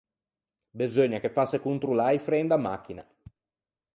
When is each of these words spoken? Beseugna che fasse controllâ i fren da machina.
Beseugna 0.79 1.19
che 1.19 1.29
fasse 1.35 1.59
controllâ 1.65 2.07
i 2.11 2.17
fren 2.17 2.47
da 2.47 2.57
machina. 2.57 3.05